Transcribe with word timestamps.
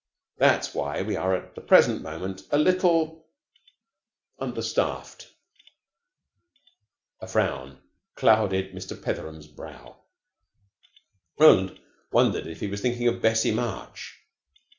That's 0.39 0.73
why 0.73 1.03
we 1.03 1.15
are 1.15 1.35
at 1.35 1.53
the 1.53 1.61
present 1.61 2.01
moment 2.01 2.47
a 2.49 2.57
little 2.57 3.27
understaffed." 4.39 5.27
A 7.19 7.27
frown 7.27 7.77
clouded 8.15 8.71
Mr. 8.73 8.99
Petheram's 8.99 9.45
brow. 9.45 9.97
Roland 11.37 11.79
wondered 12.11 12.47
if 12.47 12.61
he 12.61 12.65
was 12.67 12.81
thinking 12.81 13.09
of 13.09 13.21
Bessie 13.21 13.51
March. 13.53 14.17